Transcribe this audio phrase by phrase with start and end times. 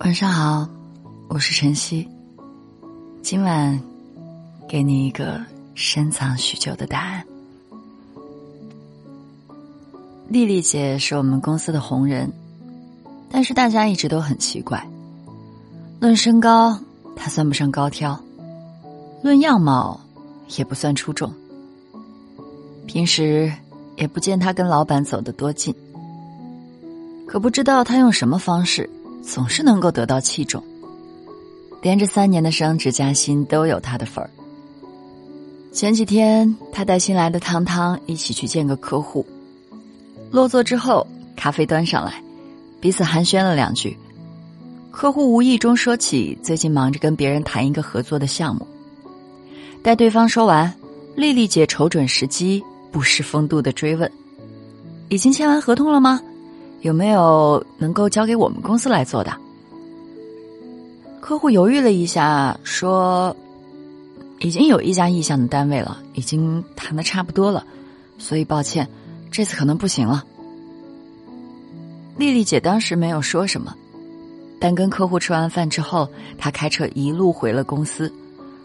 [0.00, 0.68] 晚上好，
[1.28, 2.06] 我是晨曦。
[3.22, 3.80] 今晚
[4.68, 5.40] 给你一个
[5.74, 7.24] 深藏许久的答案。
[10.28, 12.30] 丽丽姐是我们公司的红人，
[13.30, 14.84] 但是大家一直都很奇怪。
[16.00, 16.78] 论身高，
[17.14, 18.18] 她算不上高挑；
[19.22, 19.98] 论样貌，
[20.58, 21.32] 也不算出众。
[22.86, 23.50] 平时
[23.96, 25.74] 也不见她跟老板走得多近。
[27.26, 28.90] 可不知道她用什么方式。
[29.26, 30.62] 总是能够得到器重，
[31.82, 34.30] 连着三年的升职加薪都有他的份儿。
[35.72, 39.26] 前几天，他带新来的汤汤一起去见个客户，
[40.30, 42.22] 落座之后，咖啡端上来，
[42.80, 43.96] 彼此寒暄了两句。
[44.92, 48.64] 客户无意中说起最近忙着跟别人谈一个合作的项目，
[49.82, 50.72] 待对方说完，
[51.16, 54.08] 丽丽姐瞅准时机，不失风度的追问
[55.08, 56.20] ：“已经签完合同了吗？”
[56.84, 59.34] 有没有能够交给我们公司来做的？
[61.18, 63.34] 客户犹豫了一下，说
[64.40, 67.64] ：“已经有一家意向的单位了，已经谈的差不多了，
[68.18, 68.86] 所以抱歉，
[69.30, 70.22] 这次可能不行了。”
[72.18, 73.74] 丽丽姐当时没有说什么，
[74.60, 78.12] 但跟客户吃完饭之后，她开车一路回了公司，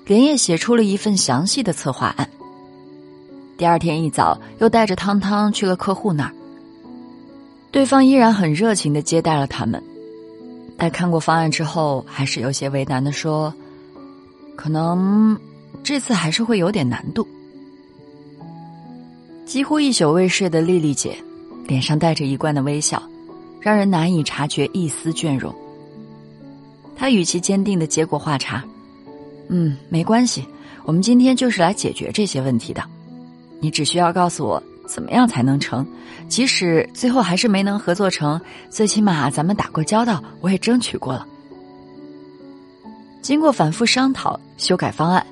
[0.06, 2.30] 连夜写出了一份详细的策划案。
[3.58, 6.34] 第二天一早，又带着汤汤去了客户那儿。
[7.72, 9.82] 对方依然很热情的接待了他们，
[10.76, 13.54] 但看过方案之后，还是有些为难的说
[14.58, 15.38] ：“可能
[15.84, 17.28] 这次还是会有点难度。”
[19.46, 21.16] 几乎一宿未睡的丽丽姐，
[21.68, 23.02] 脸上带着一贯的微笑，
[23.60, 25.54] 让人难以察觉一丝倦容。
[26.96, 28.64] 她语气坚定的接过话茬
[29.48, 30.44] ：“嗯，没关系，
[30.86, 32.84] 我们今天就是来解决这些问题的，
[33.60, 35.86] 你只需要告诉我。”怎么样才能成？
[36.28, 41.28] 即使最后还是没能合作成，最起码咱们打过交道，我也争取过了。
[43.22, 45.24] 经过反复商讨、修改方案，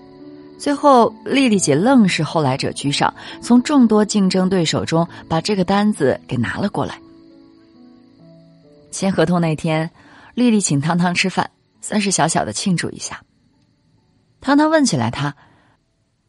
[0.59, 3.11] 最后丽丽姐愣是后来者居上，
[3.42, 6.99] 从众多竞争对手中把这个单子给拿了过来。
[8.92, 9.89] 签合同那天，
[10.36, 11.49] 丽丽请汤汤吃饭，
[11.82, 13.21] 算是小小的庆祝一下。
[14.39, 15.36] 汤汤问起来，他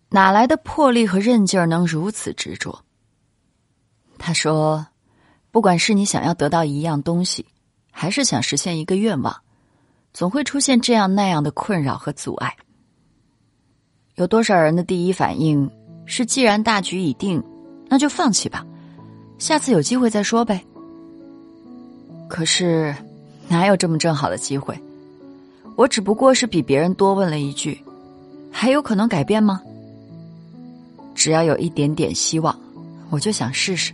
[0.08, 2.82] 哪来的魄力和韧劲儿，能如此执着？
[4.28, 4.86] 他说
[5.50, 7.46] ：“不管是你想要得到一样东西，
[7.90, 9.34] 还是想实现一个愿望，
[10.12, 12.54] 总会出现这样那样的困扰和阻碍。
[14.16, 15.70] 有多少人的第一反应
[16.04, 17.42] 是，既然大局已定，
[17.88, 18.66] 那就放弃吧，
[19.38, 20.62] 下次有机会再说呗。
[22.28, 22.94] 可是，
[23.48, 24.78] 哪有这么正好的机会？
[25.74, 27.82] 我只不过是比别人多问了一句，
[28.52, 29.62] 还有可能改变吗？
[31.14, 32.54] 只要有一点点希望，
[33.08, 33.90] 我就想试试。”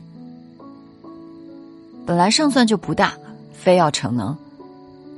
[2.06, 3.14] 本来胜算就不大，
[3.52, 4.36] 非要逞能，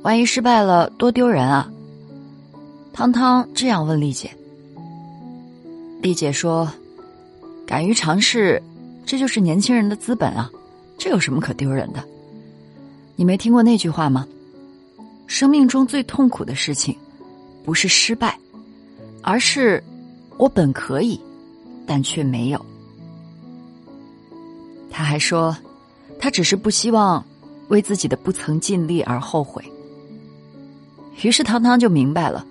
[0.03, 1.69] 万一失败了多丢人啊！
[2.93, 4.31] 汤汤这样问丽姐。
[6.01, 6.71] 丽姐说
[7.67, 8.61] ：“敢于尝试，
[9.05, 10.49] 这就是年轻人的资本啊，
[10.97, 12.01] 这有什么可丢人的？
[13.17, 14.25] 你没听过那句话吗？
[15.25, 16.97] 生命中最痛苦的事情，
[17.65, 18.39] 不是失败，
[19.21, 19.83] 而是
[20.37, 21.19] 我本可以，
[21.85, 22.65] 但却没有。”
[24.89, 25.53] 他还说。
[26.19, 27.23] 他只是不希望
[27.67, 29.63] 为自己的不曾尽力而后悔。
[31.23, 32.45] 于是汤汤就明白了，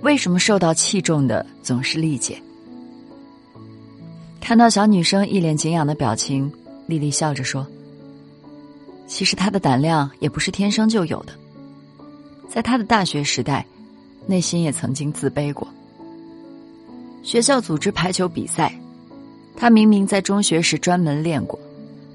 [0.00, 2.40] 为什么受到器重的总是丽姐。
[4.40, 6.52] 看到小女生一脸敬仰的表情，
[6.86, 7.66] 丽丽笑着说
[9.08, 11.32] ：“其实她的胆量也不是天生就有的，
[12.48, 13.66] 在她的大学时代，
[14.26, 15.66] 内心也曾经自卑过。
[17.22, 18.72] 学校组织排球比赛，
[19.56, 21.58] 她明明在中学时专门练过。”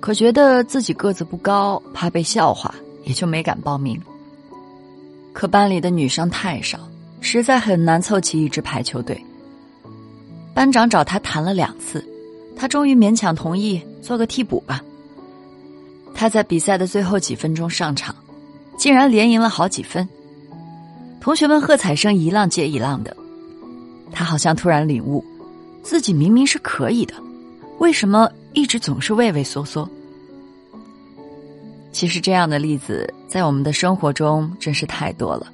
[0.01, 2.73] 可觉得自己个子不高，怕被笑话，
[3.05, 4.01] 也就没敢报名。
[5.31, 6.79] 可班里的女生太少，
[7.21, 9.23] 实在很难凑齐一支排球队。
[10.55, 12.03] 班长找他谈了两次，
[12.55, 14.83] 他终于勉强同意做个替补吧。
[16.15, 18.13] 他在比赛的最后几分钟上场，
[18.77, 20.09] 竟然连赢了好几分。
[21.21, 23.15] 同学们喝彩声一浪接一浪的，
[24.11, 25.23] 他好像突然领悟，
[25.83, 27.13] 自己明明是可以的，
[27.77, 28.27] 为什么？
[28.53, 29.89] 一直总是畏畏缩缩。
[31.91, 35.51] 其实这样的例子在我们的生活中真是太多了。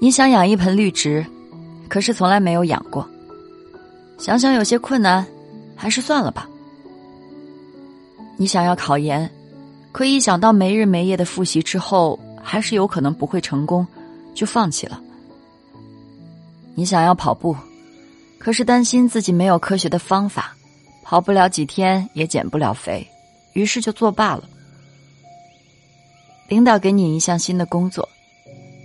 [0.00, 1.24] 你想养一盆绿植，
[1.88, 3.08] 可是从来没有养过，
[4.18, 5.24] 想想有些困难，
[5.76, 6.48] 还是算了吧。
[8.36, 9.30] 你想要考研，
[9.92, 13.86] 可一想到没日没夜的复习之后还是有可能不会成功，
[14.34, 15.00] 就放弃了。
[16.74, 17.56] 你想要跑步，
[18.36, 20.56] 可是担心自己没有科学的方法。
[21.04, 23.06] 跑不了几天也减不了肥，
[23.52, 24.42] 于是就作罢了。
[26.48, 28.08] 领导给你一项新的工作，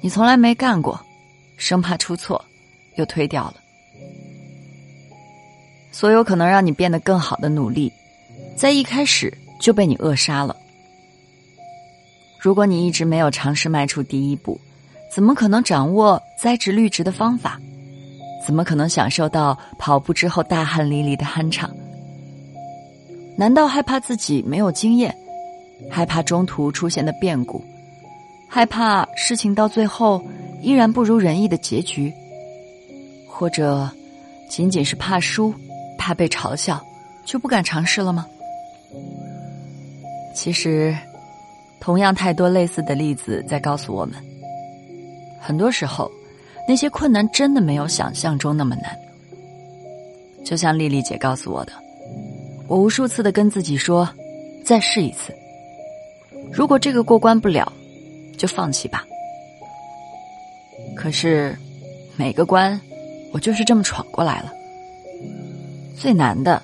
[0.02, 1.00] 你从来没干过，
[1.56, 2.44] 生怕出错，
[2.98, 3.56] 又推掉了。
[5.92, 7.92] 所有可能让你变得更好的努力，
[8.58, 10.56] 在一开始就被你扼杀了。
[12.38, 14.60] 如果你一直没有尝试迈出第一步，
[15.14, 17.60] 怎么可能掌握栽植绿植的方法？
[18.46, 21.70] 怎么可能享受到跑步之后大汗淋漓的酣畅？
[23.40, 25.16] 难道害怕自己没有经验，
[25.90, 27.64] 害怕中途出现的变故，
[28.50, 30.22] 害怕事情到最后
[30.62, 32.14] 依然不如人意的结局？
[33.26, 33.90] 或者，
[34.50, 35.54] 仅仅是怕输？
[35.98, 36.86] 怕被嘲笑，
[37.24, 38.28] 就不敢尝试了吗？
[40.36, 40.94] 其实，
[41.80, 44.16] 同样太多类似的例子在告诉我们，
[45.40, 46.12] 很多时候，
[46.68, 48.94] 那些困难真的没有想象中那么难。
[50.44, 51.72] 就像丽丽姐告诉我的，
[52.70, 54.08] 我无数次的跟自己说，
[54.64, 55.34] 再试一次。
[56.52, 57.74] 如果这个过关不了，
[58.38, 59.04] 就放弃吧。
[60.96, 61.58] 可是，
[62.16, 62.80] 每个关，
[63.34, 64.54] 我就是这么闯过来了。
[65.98, 66.62] 最难的，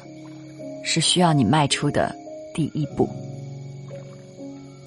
[0.83, 2.15] 是需要你迈出的
[2.53, 3.09] 第一步，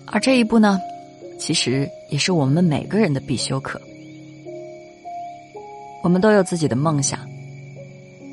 [0.07, 0.81] 而这一步呢，
[1.37, 3.81] 其实也是我们每个人的必修课。
[6.05, 7.19] 我们都有自己的梦想，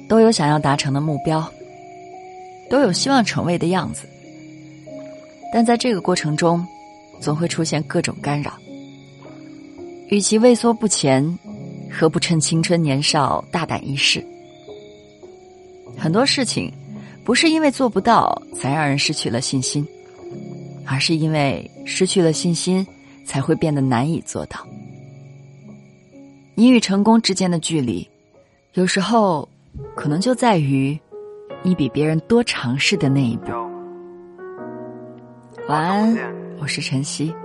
[0.08, 1.44] 都有想要达成的目标，
[2.70, 4.08] 都有希望成为的样子，
[5.54, 6.66] 但在这个过程中，
[7.20, 8.54] 总会出现各种干扰。
[10.10, 11.40] 与其畏缩不前，
[11.92, 14.24] 何不趁青春年少大胆一试？
[15.98, 16.72] 很多事情，
[17.24, 19.88] 不是因为做不到才让人失去了信心，
[20.86, 22.86] 而是因为失去了信心，
[23.26, 24.60] 才会变得难以做到。
[26.54, 28.08] 你与成功之间的距离，
[28.74, 29.48] 有时候
[29.96, 31.00] 可能就在于
[31.66, 33.52] 你比别人多尝试的那一步。
[35.68, 36.16] 晚安，
[36.62, 37.36] 我是晨曦，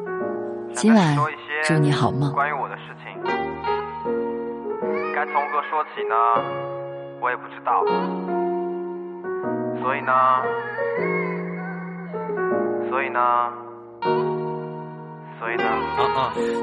[0.74, 1.16] 今晚
[1.64, 2.30] 祝你好梦。
[2.34, 3.10] 关于我的事情，
[5.14, 6.14] 该从何说起呢？
[7.22, 7.82] 我也不知道。
[9.80, 10.12] 所以呢，
[12.90, 13.20] 所以呢，
[15.38, 15.64] 所以呢，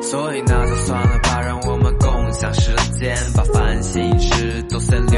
[0.04, 5.17] 所以那就算了吧，让我们共享时间，把烦心事都先留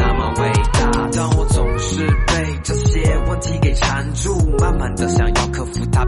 [0.00, 1.08] 那么伟大。
[1.12, 6.04] 但我总是被这些问题给缠住，慢慢的想要克服它，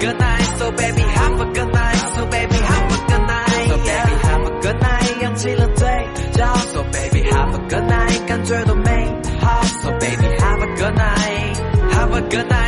[0.00, 4.60] good night。So baby have a good night，So baby have a good night，So baby have a
[4.60, 5.86] good night，扬起了嘴
[6.32, 6.54] 角。
[6.72, 9.06] So baby have a good night，感觉都美
[9.40, 9.62] 好。
[9.82, 12.59] So baby have a good night，have a good night。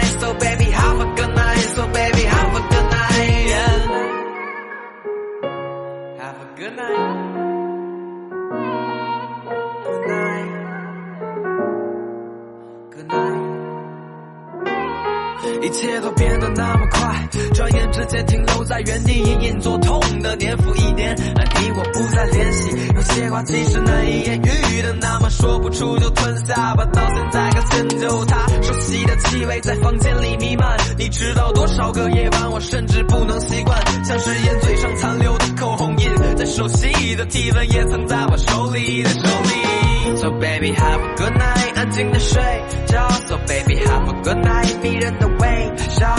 [15.63, 22.69] 一切都变得那么快，转眼之间停留在原地，隐隐作痛的年复一年，而你我不再联系。
[22.93, 26.83] 有些话其实难以言喻的，那么说不出就吞下吧。
[26.91, 30.77] 到现在还迁就他，熟悉的气味在房间里弥漫。
[30.97, 40.17] 你知道多少个夜晚，我甚至不能习惯，像是烟嘴上残留的口红印，再熟悉的体温也曾在我手里的手里。
[40.17, 42.41] So baby have a good night，安静的睡
[42.87, 43.09] 觉。
[43.27, 45.52] So baby have a good night，迷人的味。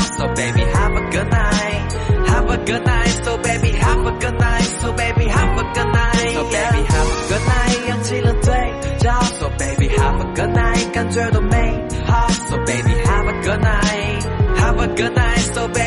[0.04, 1.94] So baby have a good night,
[2.28, 3.24] have a good night.
[3.24, 6.34] So baby have a good night, so baby have a good night.
[6.34, 8.54] So baby have a good night，扬起了嘴
[9.00, 9.22] 角。
[9.40, 12.28] So baby have a good night，感觉多美好。
[12.50, 14.24] So baby have a good night,
[14.58, 15.54] have a good night.
[15.54, 15.83] So baby